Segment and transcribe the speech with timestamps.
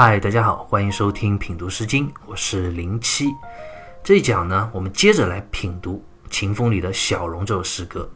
[0.00, 3.34] 嗨，大家好，欢迎收听品读诗经，我是零七。
[4.04, 8.08] 这一讲呢，我们接着来品读《秦风》里的小荣这首诗歌。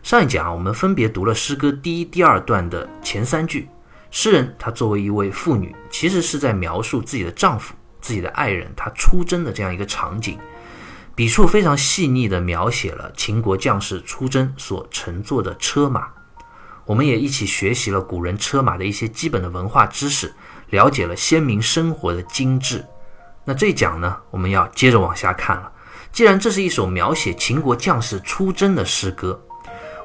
[0.00, 3.68] 上一讲啊，我们分别读了诗歌第一、第二段的前三句。
[4.12, 10.38] 诗人她作为一位妇女，其实是在描述自己的丈夫、自己的爱人他出征的这样一个场景，
[11.16, 16.13] 笔触非常细腻地描写了秦国将士出征所乘坐的车马。
[16.86, 20.34] 我们也一起学习了古人车马的一些基本的文化知识。
[20.70, 22.84] 了解了先民生活的精致，
[23.44, 25.70] 那这讲呢，我们要接着往下看了。
[26.10, 29.40] 既然这是一首描写秦国将士出征的诗歌，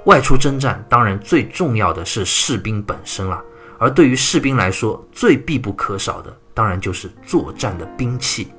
[0.05, 3.41] 外出征战当然最重要的是士兵本身了。
[3.79, 8.51] 而对于士兵来说，最必不可少的当然就是作战的兵器。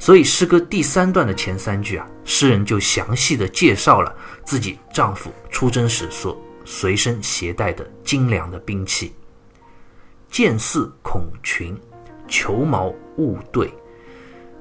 [0.00, 4.12] 所以诗歌第三段的前三句啊，诗人就详细的介绍了
[4.44, 9.14] 自己丈夫出征时所随身携带的精良的兵器。
[10.28, 11.74] 剑似孔群，
[12.28, 13.72] 裘毛雾对，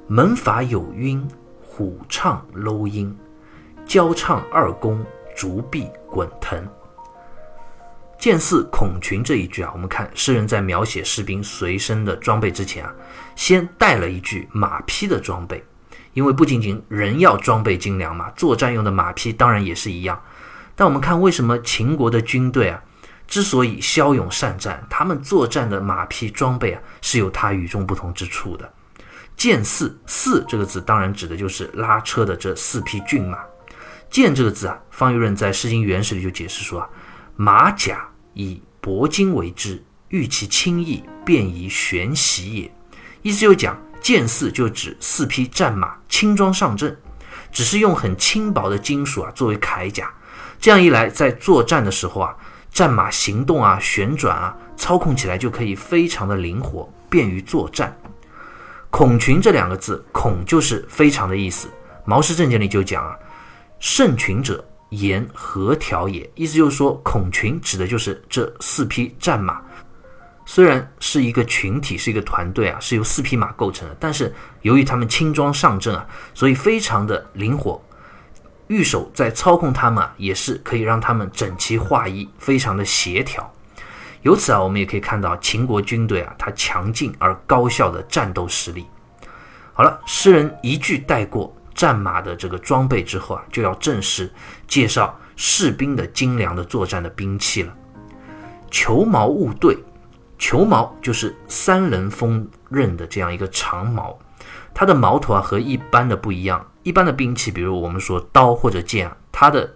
[0.08, 1.28] 门法有晕，
[1.62, 3.14] 虎唱搂音，
[3.86, 5.04] 交唱二弓，
[5.36, 6.66] 竹臂滚腾。
[8.18, 12.94] 剑似孔群这一句啊，我们看诗人在描写士兵随身的装备之前啊，
[13.36, 15.62] 先带了一句马匹的装备，
[16.14, 20.22] 因为不仅仅人要装备精良嘛，作战用的马匹当然也是一样。
[20.76, 22.82] 但我们看为什么秦国的军队啊？
[23.28, 28.72] 之所以骁勇善战，他们作战的马匹装备啊，是有它与众不同之处的。
[29.36, 33.40] 剑四四这个字，当然指的就是拉车的这四匹骏马。
[34.12, 36.90] 剑这个字啊，方玉润在《诗经原始》里就解释说啊，
[37.36, 42.72] 马甲以铂金为之，欲其轻易，便以悬袭也。
[43.24, 46.96] 意思就讲剑四就指四匹战马轻装上阵，
[47.52, 50.14] 只是用很轻薄的金属啊作为铠甲，
[50.60, 52.36] 这样一来，在作战的时候啊。
[52.72, 57.98] 战马行动啊，旋转啊，操控起来就可以非常的灵活，便于作战。
[58.90, 61.70] 孔群这两个字，孔就是非常的意思。
[62.04, 63.16] 毛氏正解里就讲啊，
[63.80, 69.62] 胜群者言和调也，意思就是说，孔群指的就是这四匹战马。
[70.46, 77.82] 虽然是一个群体，是一个团队啊，是由四匹马构成的，但是由于他们轻装上阵啊，所以非常的灵活。
[78.68, 83.54] 御手在操控他们啊，也是可以让他们整齐划一，非常的协调。
[84.24, 88.88] 由此啊，我们也可以看到秦国军队啊，它强劲而高效的战斗实力。
[89.74, 94.34] 好了，诗人一句带过战马的这个装备之后啊，就要正式
[94.68, 97.72] 介绍士兵的精良的作战的兵器了。
[98.72, 99.78] 裘毛物对，
[100.40, 104.18] 裘毛就是三人锋刃的这样一个长矛，
[104.74, 106.66] 它的矛头啊和一般的不一样。
[106.86, 109.68] 一般的兵器，比如我们说刀或者剑啊，它的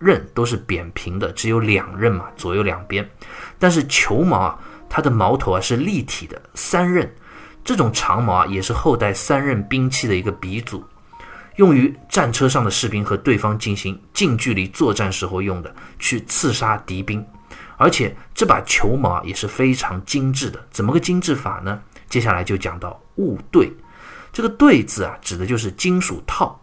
[0.00, 3.08] 刃都是扁平的，只有两刃嘛，左右两边。
[3.60, 4.58] 但是球矛啊，
[4.88, 7.08] 它的矛头啊是立体的，三刃。
[7.64, 10.82] 这种长矛啊，也是后代三刃兵器的一个鼻祖，
[11.54, 17.24] 用于战车上的士兵和对方进行近距离作战时候用的，去刺杀敌兵。
[17.76, 21.80] 而且这把球矛啊也是非常精致的，怎么个精致法呢？
[22.08, 23.72] 接下来就讲到物对。
[24.38, 26.56] 这个“对”字啊，指的就是金属套。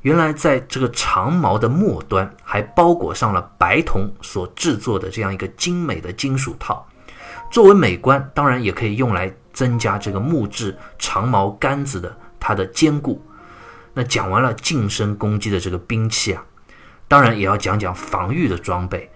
[0.00, 6.84] 原来在这个长矛的末端还包裹上了白铜所制作的这样一个精美的金属套，
[7.52, 13.24] 作为美观，当然也可以用来增加这个木质长矛杆子的它的坚固。
[13.92, 16.44] 那讲完了近身攻击的这个兵器啊，
[17.06, 19.08] 当然也要讲讲防御的装备。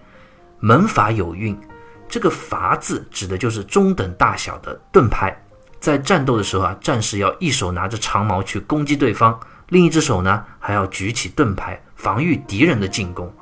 [0.61, 1.59] 门阀有运，
[2.07, 5.37] 这个“阀”字指的就是中等大小的盾牌。
[5.79, 13.33] 在战斗的时候啊，战士要一手拿着长矛去攻击对方，另一只手呢还要举起盾牌防御敌人的进攻。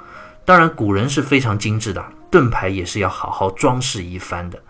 [0.45, 4.61] 当然，古人是非常精致的，盾牌也是要好好装饰一番的。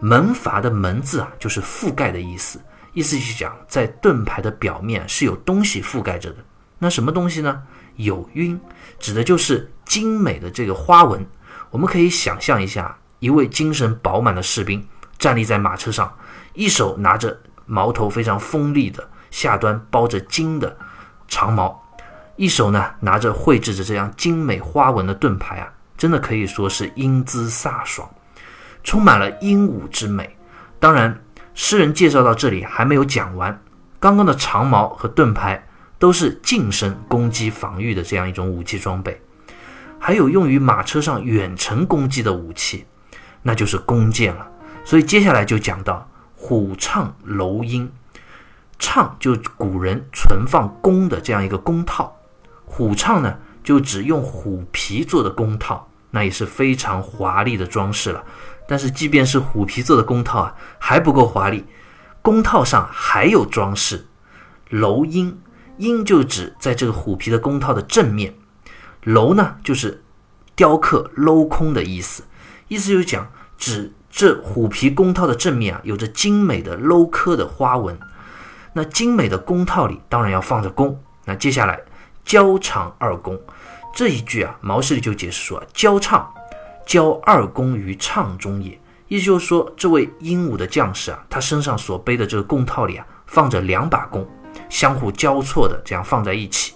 [0.00, 2.60] 门阀的“门”字啊，就是覆盖的意思，
[2.92, 6.36] 意思是讲在盾牌的表面是有东西覆盖着的。
[6.78, 7.62] 那什么东西呢？
[7.96, 8.60] 有晕，
[8.98, 11.26] 指的就是精美的这个花纹。
[11.70, 14.86] 我们可以想象一下，一位精神饱满的士兵
[15.18, 16.12] 站立在马车上。
[16.58, 20.76] 一手拿着矛头非常锋利的下端包着金的
[21.28, 21.80] 长矛，
[22.34, 28.10] 一手呢拿着绘制着这样精美花纹的盾牌啊，真的可以说是英姿飒爽，
[28.82, 30.36] 充满了英武之美。
[30.80, 31.22] 当然，
[31.54, 33.56] 诗人介绍到这里还没有讲完，
[34.00, 35.64] 刚刚的长矛和盾牌
[35.96, 39.22] 都是近身攻击防御的这样一种武器装备，
[40.00, 42.84] 还有用于马车上远程攻击的武器，
[43.42, 44.44] 那就是弓箭了。
[44.84, 46.04] 所以接下来就讲到。
[46.40, 47.90] 虎唱楼音，
[48.78, 52.16] 唱就古人存放弓的这样一个弓套，
[52.64, 58.24] 虎唱呢就指用虎皮做的弓套，那也是非常华丽的装饰了。
[58.68, 61.64] 但是即便是虎皮做的弓套啊，还不够华丽，
[62.22, 64.06] 弓套上还有装饰，
[64.70, 65.36] 镂鹰，
[65.78, 68.32] 鹰就指在这个虎皮的弓套的正面，
[69.04, 70.04] 镂呢就是
[70.54, 72.22] 雕刻镂空的意思，
[72.68, 77.98] 意思就是讲指这虎皮弓套的正面啊有着精美的镂刻的花纹。
[78.72, 80.98] 那精美的弓套里当然要放着弓。
[81.24, 81.80] 那接下来
[82.24, 83.38] 交长二弓
[83.94, 86.32] 这一句啊，毛诗里就解释说啊：交唱，
[86.86, 88.78] 交二弓于唱中也。
[89.08, 94.28] 意思就是说，这位英武的将士啊，他身上所背的这个弓套里啊，放着两把弓，
[94.68, 96.74] 相互交错的这样放在一起。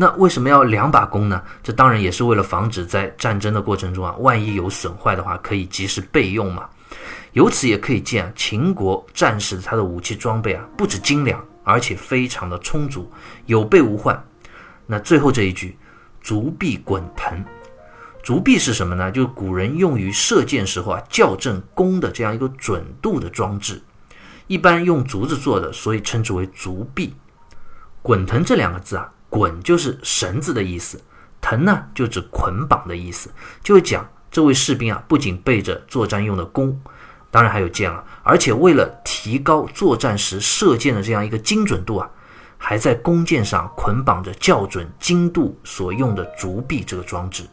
[0.00, 1.42] 那为什么要两把弓呢？
[1.62, 6.66] 这当然也是为了防止在战争的过程中啊，万一有损坏的话，可以及时备用嘛。
[7.32, 13.12] 由此也可以见啊，秦国战士他的武器装备啊，不止精良，而且非常的充足，
[13.44, 14.18] 有备无患。
[14.86, 15.76] 那最后这一句，
[16.22, 17.44] 足臂滚盆。
[18.22, 19.10] 足臂是什么呢？
[19.10, 23.82] 就是古人用于射箭时候啊校正弓的这样一个准度的装置，
[24.46, 27.14] 一般用竹子做的，所以称之为足臂。
[28.00, 31.00] 滚藤这两个字啊，滚就是绳子的意思，
[31.40, 33.30] 藤呢就指捆绑的意思，
[33.62, 36.78] 就是讲这位士兵啊不仅背着作战用的弓，
[37.30, 42.10] 当然还有箭了，而且为了提高作战时射箭的这样一个精准度啊，
[42.58, 47.44] 还在弓箭上捆绑着校准精度所用的竹臂这个装置。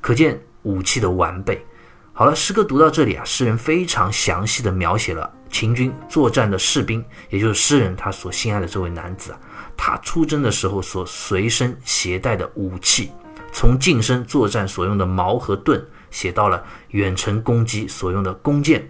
[0.00, 1.66] 可见武器的完备。
[2.12, 9.40] 好了，诗歌读到这里啊，诗人非常详细的描写了秦军作战的士兵，也就是诗人他所心爱的这位男子啊，
[9.76, 13.10] 他出征的时候所随身携带的武器，
[13.52, 18.88] 从近身作战所用的矛和盾，写到了远程攻击所用的弓箭，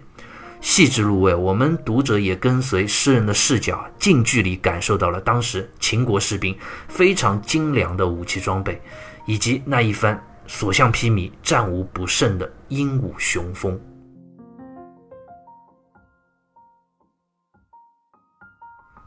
[0.61, 1.33] 细致入微。
[1.33, 6.55] 我们读者也跟随诗人的视角，近距离感受到了当时秦国士兵
[6.87, 8.81] 非常精良的武器装备，
[9.25, 10.21] 以及那一番。
[10.47, 13.79] 所向披靡、战无不胜的英武雄风。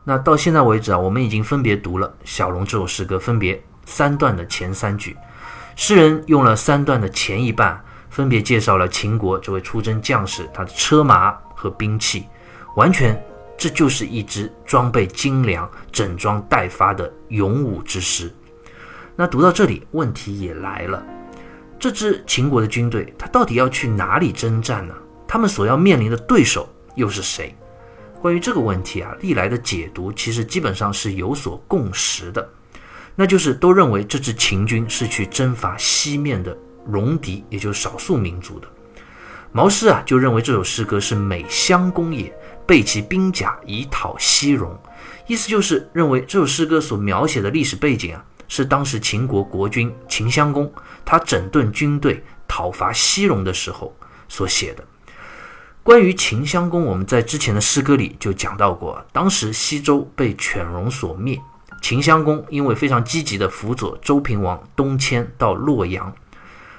[0.04, 5.16] 那到现在为止啊，我们已经分别读了《小龙》这首诗歌，分别三段的前三句。
[5.76, 12.26] 诗人用了三段的前一半，分别介绍了秦国这位出征将士他的车马和兵器，
[12.76, 13.18] 完全
[13.56, 18.30] 这就是一支装备精良、整装待发的勇武之师。
[19.16, 21.02] 那读到这里，问题也来了。
[21.78, 24.94] 这支秦国的军队，他到底要去哪里征战呢？
[25.26, 27.56] 他们所要面临的对手又是谁？
[28.24, 32.48] 关于这个问题啊，历来的解读其实基本上是有所共识的，
[33.14, 36.56] 那就是都认为这支秦军是去征伐西面的
[36.86, 38.66] 戎狄，也就是少数民族的。
[39.52, 42.34] 毛诗啊就认为这首诗歌是美襄公也，
[42.66, 44.74] 备其兵甲以讨西戎，
[45.26, 48.24] 意思就是认为这首诗歌所描写的历史背景啊。
[48.48, 50.72] 是当时秦国国君秦襄公，
[51.04, 53.94] 他整顿军队讨伐西戎的时候
[54.30, 54.82] 所写的。
[55.84, 61.38] 关于秦襄公，我们在之前的诗歌里就讲到过，当时西周被犬戎所灭，
[61.82, 66.10] 秦襄公因为非常积极的辅佐周平王东迁到洛阳，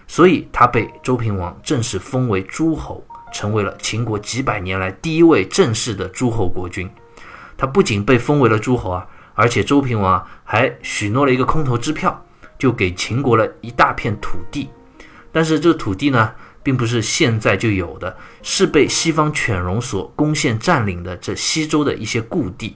[0.08, 6.90] 所以他被周平王正式封为诸侯，成为了秦国几百年来第一位正式的诸侯国君。
[7.56, 9.06] 他不仅被封为了诸侯啊。
[9.38, 12.26] 而且周平王还许诺了一个空头支票，
[12.58, 14.70] 就给秦国了一大片土地。
[15.30, 16.34] 但是这个土地呢，
[16.66, 22.76] 并不是现在就有的，是被西方犬戎所攻陷占领的这西周的一些故地。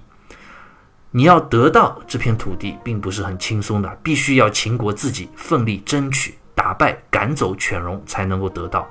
[1.10, 8.88] 你要得到这片土地，并不是很轻松的，必须要秦国自己奋力争取，打败赶走犬戎才能够得到。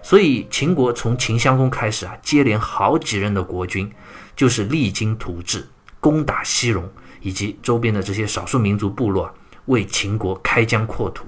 [0.00, 3.92] 所以秦国从秦襄公开始啊，接连好几任的国君，
[4.34, 5.68] 就是励精图治，
[6.00, 6.90] 攻打西戎。
[7.20, 9.28] 以及周边的这些少数民族部落
[9.64, 11.26] 为秦国开疆扩土，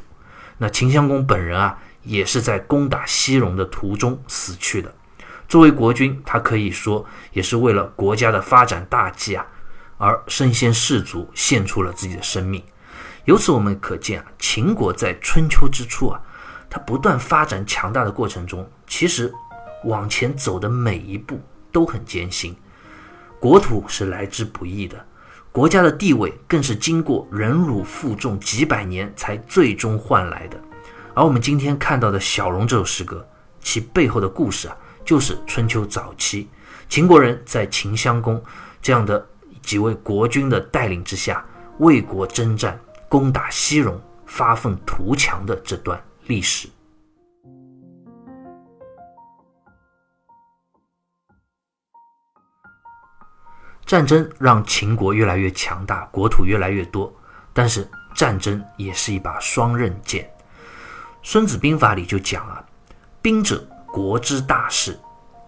[0.56, 4.94] 那秦襄公本人啊，也是在攻打西戎的途中死去的。
[5.48, 9.46] 作为国君，他可以说也是为了国家的发展大计啊，
[9.98, 12.62] 而身先士卒，献出了自己的生命。
[13.24, 16.20] 由此我们可见啊，秦国在春秋之初啊，
[16.70, 19.32] 它不断发展强大的过程中，其实
[19.84, 21.40] 往前走的每一步
[21.72, 22.56] 都很艰辛，
[23.38, 25.04] 国土是来之不易的。
[25.52, 30.60] 国家的地位更是经过忍辱负重几百年才最终换来的，
[31.14, 33.26] 而我们今天看到的小龙这首诗歌，
[33.60, 36.48] 其背后的故事啊，就是春秋早期
[36.88, 38.42] 秦国人在秦襄公
[38.80, 39.26] 这样的
[39.62, 41.44] 几位国君的带领之下，
[41.78, 46.68] 为国征战、攻打西戎、发愤图强的这段历史。
[53.84, 57.12] 战争让秦国越来越强大，国土越来越多，
[57.52, 60.24] 但是战争也是一把双刃剑。
[61.22, 62.64] 《孙子兵法》里就讲啊
[63.20, 64.98] ：“兵者，国之大事，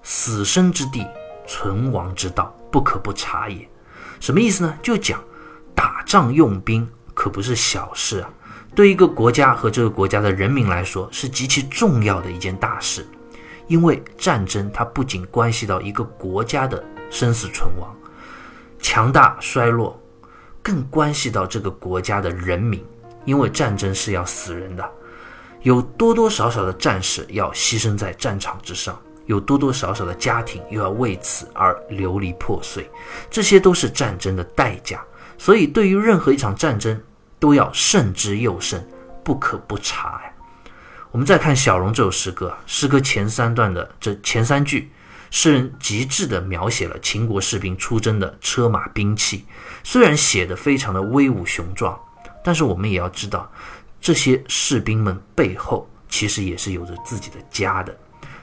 [0.02, 1.06] 死生之地，
[1.46, 3.68] 存亡之道。”不可不察也。
[4.18, 4.78] 什么意思呢？
[4.82, 5.22] 就讲
[5.74, 8.30] 打仗用兵可不是小事啊，
[8.74, 13.06] 对一个国家和这个国家的人民来说是极其重要的一件大事。
[13.68, 17.94] 因为战争它不仅关系到一个国家的生死存亡、
[18.78, 20.00] 强大衰落，
[20.62, 22.82] 更关系到这个国家的人民。
[23.26, 24.90] 因为战争是要死人的，
[25.62, 29.00] 有多多少少的战士要牺牲在战场之上。
[29.26, 32.90] 有多多少少的家庭又要为此而流离破碎，
[33.30, 35.00] 这些都是战争的代价。
[35.38, 37.00] 所以，对于任何一场战争，
[37.38, 38.84] 都要慎之又慎，
[39.22, 40.32] 不可不察呀。
[41.12, 44.90] 我们再看《小荣》这首诗歌，诗歌前三段的这前三句，
[45.30, 49.46] 诗人极致地描写了秦国士兵出征的车马兵器。
[49.84, 51.98] 虽然写得非常的威武雄壮，
[52.42, 53.50] 但是我们也要知道，
[54.02, 57.96] 这些士兵们背后其实也是有着自己的家的。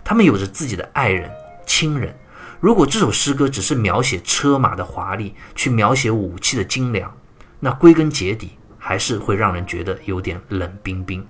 [0.05, 1.29] 他们有着自己的爱人、
[1.67, 2.17] 亲人。
[2.61, 7.13] 如果这首诗歌只是描写车马的华丽，去描写武器的精良，
[7.59, 11.27] 那归根结底还是会让人觉得有点冷冰冰，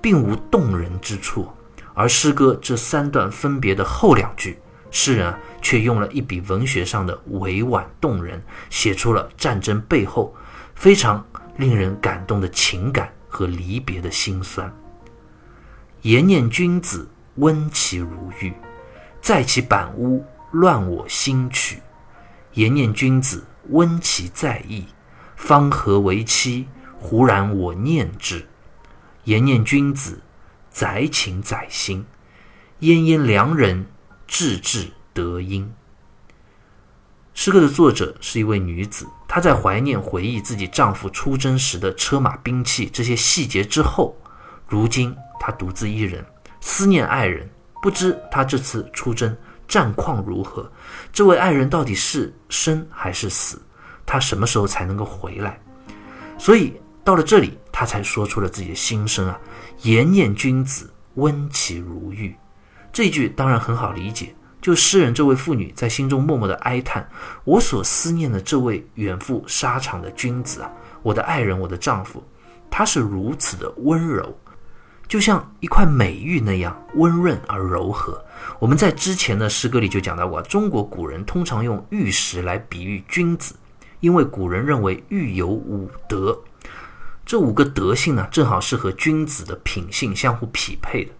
[0.00, 1.50] 并无动人之处。
[1.92, 4.58] 而诗歌这三段分别的后两句，
[4.90, 10.34] 诗人却用了一笔文学上的委婉动人，写出了战争背后
[10.74, 11.24] 非常
[11.56, 14.72] 令人感动的情感和离别的辛酸。
[16.02, 17.08] 言念君子。
[17.36, 18.52] 温其如玉，
[19.22, 21.80] 在其板屋，乱我心曲。
[22.52, 24.84] 言念君子，温其在意，
[25.34, 26.68] 方何为妻。
[27.00, 28.46] 忽然我念之。
[29.24, 30.20] 言念君子，
[30.68, 32.04] 载情载心。
[32.80, 33.86] 奄奄良人，
[34.26, 35.72] 志志得音。
[37.32, 44.14] 诗歌的作者是一位女子，她在怀念回忆自己丈夫出征时的车马兵器这些细节之后，
[44.68, 46.22] 如今她独自一人。
[46.60, 47.48] 思念爱人，
[47.80, 49.34] 不知他这次出征
[49.66, 50.70] 战况如何？
[51.10, 53.58] 这位爱人到底是生还是死？
[54.04, 55.58] 他什么时候才能够回来？
[56.36, 59.40] 所以到了这里，他才说出了自己的心声啊！
[59.80, 62.36] 言念君子，温其如玉。
[62.92, 67.06] 这一句当然很好理解，就诗人这位妇女在心中默默的哀叹：
[67.42, 70.70] 我所思念的这位远赴沙场的君子啊，
[71.02, 72.22] 我的爱人，我的丈夫，
[72.70, 74.38] 他是如此的温柔。
[75.08, 78.24] 就像一块美玉那样温润而柔和。
[78.58, 83.54] 我们在之前的诗歌里就讲到过，中国古人通常用玉石来比喻君子，
[84.00, 86.40] 因为古人认为玉有五德，
[87.26, 91.12] 这五个德性呢，正好是和君子的品性相互匹配的。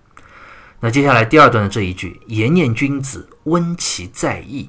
[0.84, 4.68] 那接下来第二段的这一句“言念君子，温其在意”，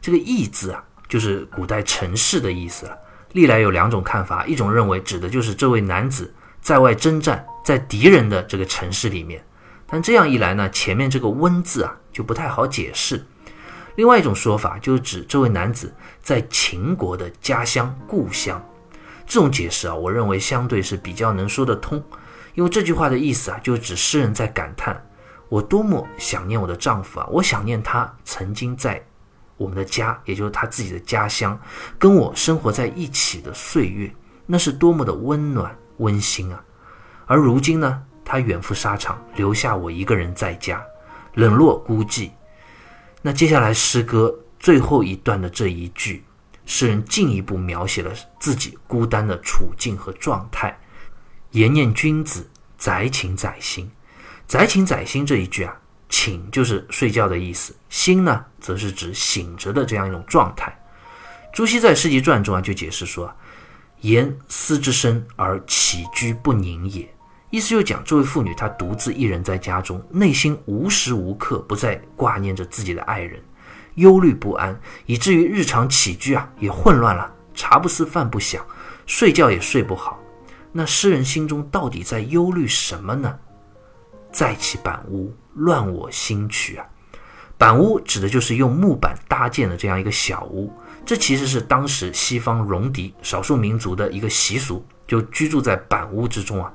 [0.00, 2.96] 这个“意”字啊，就是古代城市的意思了。
[3.32, 7.44] 历来有两种看法，一种认为指的就是这位男子在外征战。
[7.64, 9.44] 在敌人的这个城市里面，
[9.84, 13.26] 但这样一来呢，前面这个“温”字啊就不太好解释。
[13.96, 18.64] 另外一种说法就是指这位男子在秦国的家乡故乡。
[19.26, 22.00] 这种解释啊，我认为相对是比较能说得通，
[22.54, 24.98] 因为这句话的意思啊，就指诗人在感叹：
[25.48, 27.26] 我多么想念我的丈夫啊！
[27.30, 29.02] 我想念他曾经在
[29.56, 31.58] 我们的家，也就是他自己的家乡，
[31.98, 34.14] 跟我生活在一起的岁月，
[34.46, 36.62] 那是多么的温暖温馨啊！
[37.26, 40.84] 而如今呢，他远赴沙场，留下我一个人在家，
[41.34, 42.30] 冷落孤寂。
[43.22, 46.24] 那接下来诗歌最后一段的这一句，
[46.66, 50.78] 诗人进一步描写了自己孤单的处境和状态。
[51.52, 53.90] 言念君子，宅情宰心。
[54.48, 55.76] 宅寝宰心这一句啊，
[56.08, 60.74] 寝就是睡觉的意思，心呢，则是指醒着的这样一种状态。
[61.52, 63.30] 朱熹在《诗集传》中啊，就解释说
[64.00, 67.06] ：“言思之深而起居不宁也。”
[67.50, 73.38] 意思就讲，这位妇女她独自一人在家中，内心无时无刻不在挂念着自己的爱人，
[73.96, 74.74] 忧虑不安，
[75.04, 78.64] 以至于日常起居啊也混乱了，茶不思饭不想，
[79.04, 80.18] 睡觉也睡不好。
[80.72, 83.38] 那诗人心中到底在忧虑什么呢？
[84.38, 86.86] 再起板屋，乱我心曲啊！
[87.56, 90.72] 板屋指的就是用木板搭建的这样一个小屋，
[91.04, 96.72] 这其实是当时西方戎狄少数民族的一个习俗，就居住在板屋之中啊。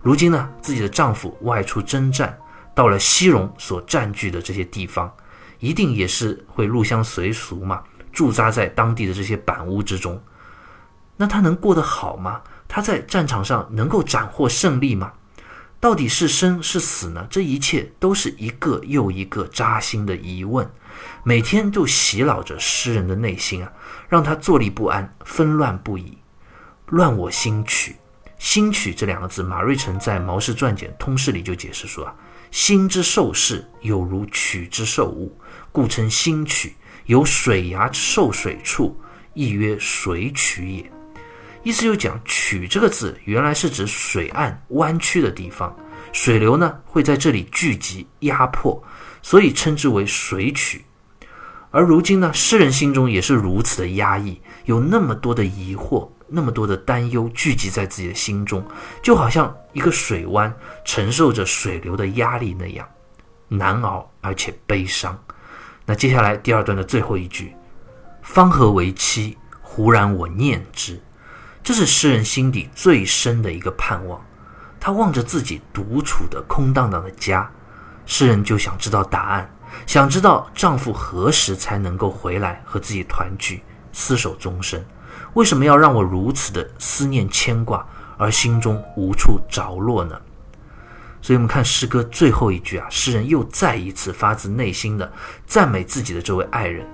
[0.00, 2.34] 如今呢，自己的丈夫外出征战，
[2.74, 5.12] 到了西戎所占据的这些地方，
[5.58, 10.18] 一定也是会入乡随俗嘛，驻扎在当地的这些板屋之中。
[11.18, 12.40] 那他能过得好吗？
[12.66, 15.12] 他在战场上能够斩获胜利吗？
[15.82, 17.26] 到底是生是死呢？
[17.28, 20.70] 这一切都是一个又一个扎心的疑问，
[21.24, 23.72] 每天就洗脑着诗人的内心啊，
[24.08, 26.16] 让他坐立不安，纷乱不已，
[26.86, 27.96] 乱我心曲。
[28.38, 32.14] 心曲这两个字，马瑞辰在《毛氏传简通释》里就解释说啊，
[32.52, 35.36] 心之受事有如曲之受物，
[35.72, 38.96] 故称心曲，有水崖受水处，
[39.34, 40.92] 亦曰水曲也。
[41.62, 45.74] 意思就讲“曲”这个字，原来是指水岸弯曲的地方，
[46.12, 48.82] 水流呢会在这里聚集压迫，
[49.22, 50.84] 所以称之为水曲。
[51.70, 56.08] 而如今呢，诗人心中也是如此的压抑，有那么多的疑惑。
[56.34, 58.66] 那么多的担忧聚集在自己的心中，
[59.02, 60.50] 就好像一个水湾
[60.82, 62.88] 承受着水流的压力那样
[63.48, 65.22] 难熬，而且悲伤。
[65.84, 67.54] 那接下来第二段的最后一句
[68.24, 69.36] ：“方何为期？
[69.60, 70.98] 忽然我念之。”
[71.62, 74.20] 这是诗人心底最深的一个盼望。
[74.80, 77.48] 他望着自己独处的空荡荡的家，
[78.04, 79.48] 诗人就想知道答案，
[79.86, 83.62] 想知道丈夫何时才能够回来和自己团聚，
[83.94, 84.84] 厮守终身。
[85.34, 87.86] 为什么要让我如此的思念牵挂，
[88.18, 90.20] 而心中无处着落呢？
[91.20, 95.12] 所以，我们看诗歌最后一句啊，诗人又再一次发自内心的
[95.46, 96.84] 赞美自己的这位爱人。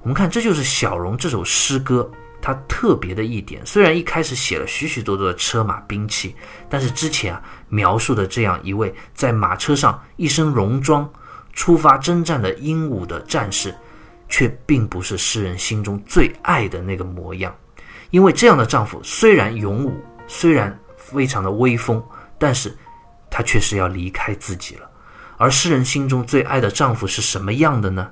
[0.00, 2.10] 我们看，这就是小荣这首诗歌
[2.42, 3.64] 它特别的一点。
[3.64, 6.34] 虽然一开始写了许许多多的车马兵器，
[6.68, 11.08] 但是之前啊描述的这样一位在马车上一身戎装
[11.52, 13.72] 出发征战的英武的战士，
[14.28, 17.54] 却并不是诗人心中最爱的那个模样。
[18.10, 19.94] 因为这样的丈夫虽然勇武，
[20.26, 22.02] 虽然非常的威风，
[22.38, 22.76] 但是
[23.30, 24.90] 他却是要离开自己了。
[25.38, 28.10] 而诗人心中最爱的丈夫是什么样的呢？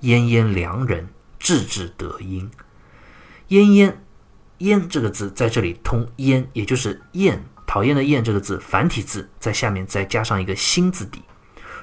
[0.00, 2.50] 燕燕良人，质质德音。
[3.48, 4.02] 烟烟，
[4.58, 11.22] 烟这个字在这里通烟，也就是厌，讨厌的厌这个字繁体字在下面再加上一个心字底。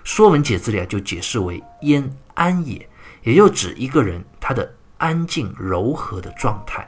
[0.04, 2.90] 说文解字里啊就解释为烟安也，
[3.24, 6.86] 也就指一个人他的安静柔和的状态。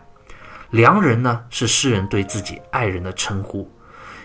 [0.71, 3.71] 良人呢，是诗人对自己爱人的称呼。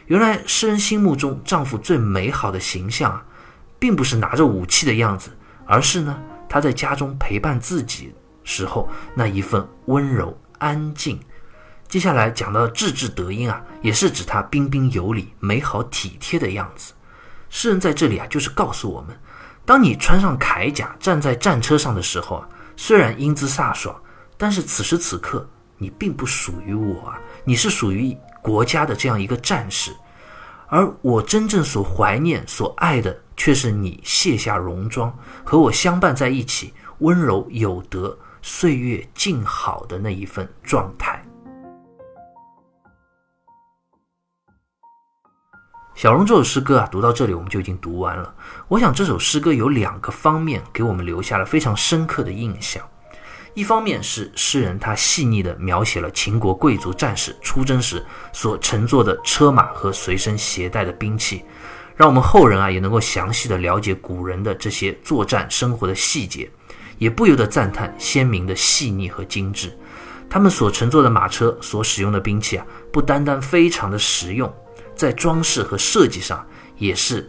[0.07, 3.24] 原来诗人心目中丈夫最美好的形象啊，
[3.79, 5.31] 并不是拿着武器的样子，
[5.64, 11.18] 而是呢他在家中陪伴自己时候那一份温柔安静。
[11.88, 16.92] 接下来讲到质质德音啊，也是指他彬彬有礼、美好体贴的样子。
[17.49, 19.18] 诗人在这里啊，就是告诉我们：
[19.64, 24.01] 当你穿上铠甲站在战车上的时候啊，虽然英姿飒爽，
[24.38, 25.44] 但是此时此刻。
[25.83, 29.90] 你并不属于我啊，你是属于国家的这样一个战士，
[30.68, 35.11] 而我真正所怀念、所爱的，却是你卸下戎装，
[35.42, 41.22] 和我相伴在一起，温柔有德、岁月静好的那一份状态。
[45.94, 48.35] 小龙这首诗歌啊，读到这里我们就已经读完了。
[48.68, 52.83] 我想这首诗歌有两个方面给我们留下了非常深刻的印象。
[53.53, 61.44] 一方面是诗人他细腻地描写了秦国贵族战士出征时所乘坐的车马和随身携带的兵器，
[61.96, 66.48] 让我们后人啊也能够详细地了解古人的这些作战生活的细节，
[67.00, 69.76] 也不由得赞叹鲜明的细腻和精致。
[70.28, 74.54] 他们所乘坐的马车所使用的兵器啊，不单单非常的实用，
[74.94, 77.28] 在装饰和设计上也是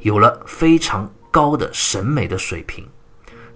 [0.00, 2.88] 有了非常高的审美的水平。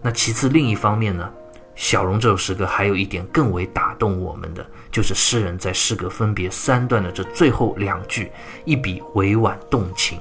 [0.03, 1.33] 那其次，另一方面呢？
[1.75, 8.31] 小龙这首诗歌还有一点更为打动我们的，就是诗人在诗歌分别三段的这最后两句，
[8.67, 10.19] 一笔委婉动情，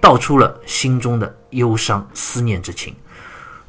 [0.00, 2.96] 道出了心中的忧伤思念之情。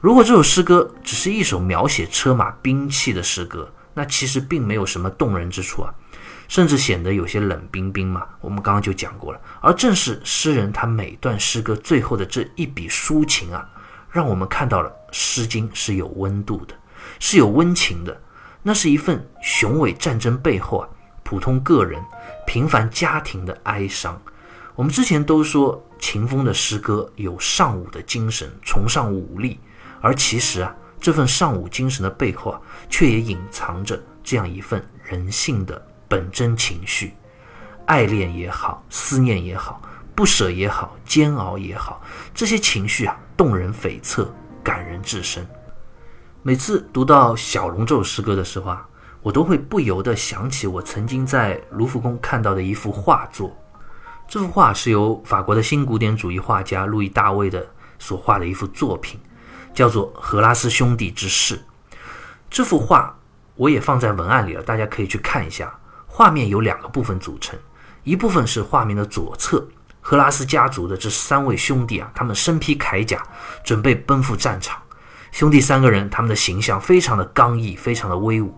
[0.02, 5.94] 如果这首诗歌只是一首描写车马兵器的诗歌，那其实并没有什么动人之处啊，
[6.48, 8.26] 甚至显得有些冷冰冰嘛。
[8.40, 13.68] 我们刚刚就讲过了，而正是诗人他每段诗歌最后的这一笔抒情啊，
[14.10, 16.74] 让我们看到了《诗经》是有温度的。
[17.20, 18.22] 是有温情的，
[18.64, 20.88] 那是一份雄伟战争背后啊，
[21.24, 22.02] 普通个人、
[22.48, 24.18] 平凡家庭的哀伤。
[24.76, 29.60] 我们之前都说秦风的诗歌有尚武的精神，崇尚武力，
[30.02, 37.14] 而其实啊，这份尚武精神的背后啊，却也隐藏着这样一份人性的本真情绪，
[37.86, 39.82] 爱恋也好，思念也好，
[40.16, 42.02] 不舍也好，煎熬也好，
[42.34, 44.28] 这些情绪啊，动人悱恻，
[44.64, 45.48] 感人至深。
[46.42, 48.88] 每次读到小龙这首诗歌的时候啊，
[49.22, 53.56] 我都会不由得想起我曾经在卢浮宫看到的一幅画作。
[54.28, 59.20] 这幅画是由法国的新古典主义画家路易大卫的所画的一幅作品，
[59.80, 61.56] 叫做《荷拉斯兄弟之事》。
[62.50, 63.18] 这幅画
[63.56, 65.74] 我也放在文案里了，大家可以去看一下。
[66.06, 67.58] 画面由两个部分组成，
[68.04, 69.66] 一部分是画面的左侧，
[70.02, 73.26] 荷拉斯家族的这三位兄弟啊，他们身披铠甲，
[73.64, 74.82] 准备奔赴战场。
[75.32, 78.54] 兄弟三个人，他们的形象非常的刚毅，非常的威武，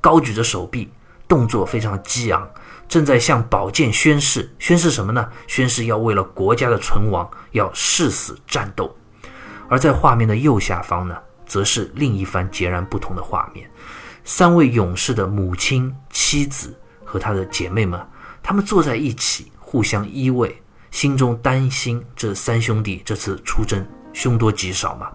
[0.00, 0.92] 高举着手臂，
[1.26, 2.48] 动作非常激昂，
[2.88, 4.48] 正在向宝剑宣誓。
[4.60, 5.28] 宣誓什么呢？
[5.48, 8.96] 宣誓要为了国家的存亡，要誓死战斗。
[9.72, 13.66] 而在画面的右下方呢，则是另一番截然不同的画面。
[14.22, 17.98] 三位勇士的母亲、妻子和他的姐妹们，
[18.42, 20.52] 他们坐在一起，互相依偎，
[20.90, 23.82] 心中担心这三兄弟这次出征
[24.12, 25.10] 凶多吉少嘛，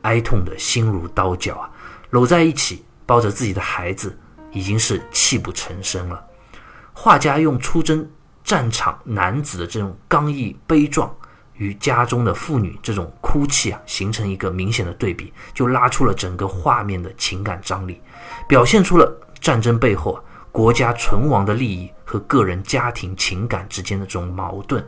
[0.00, 1.70] 哀痛的心如刀绞啊，
[2.08, 4.18] 搂在一起，抱着自己的孩子，
[4.52, 6.24] 已经是泣不成声了。
[6.94, 8.08] 画家用出征
[8.42, 11.14] 战场男子的这种刚毅悲壮。
[11.62, 18.00] 与家中的妇女这种哭泣啊，形成一个明显的对比，就拉出了整个画面的情感张力，
[18.48, 20.18] 表现出了战争背后
[20.50, 24.84] 国家存亡的利益和个人家庭情感之间的这种矛盾，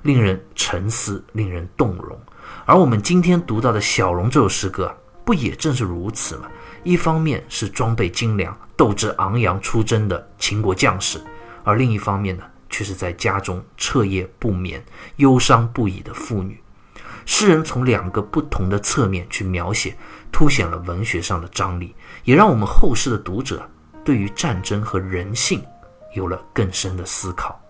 [0.00, 2.18] 令人沉思，令人动容。
[2.64, 6.48] 而我们今天读到的小龙这首诗歌，不也正是如此吗？
[6.82, 11.20] 一方面是装备精良、斗志昂扬出征的秦国将士，
[11.62, 12.44] 而另一方面呢？
[12.70, 14.82] 却是在家中彻夜不眠、
[15.16, 16.58] 忧伤不已的妇女。
[17.26, 19.94] 诗人从两个不同的侧面去描写，
[20.32, 23.68] 凸显了文学上的张力，也让我们后世的读者
[24.02, 25.62] 对于战争和人性
[26.14, 27.60] 有了更深的思考。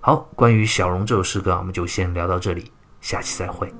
[0.00, 3.72] 好，关于小荣这首诗歌，我们就先聊到这里，下期再会。